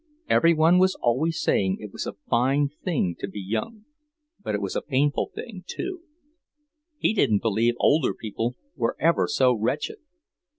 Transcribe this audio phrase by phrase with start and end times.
[0.27, 3.85] Every one was always saying it was a fine thing to be young;
[4.43, 6.01] but it was a painful thing, too.
[6.97, 9.97] He didn't believe older people were ever so wretched.